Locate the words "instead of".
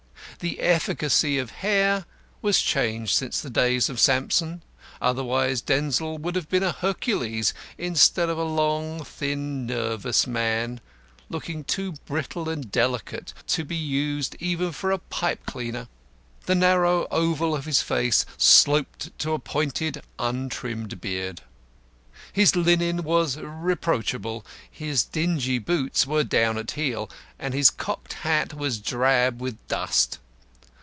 7.77-8.39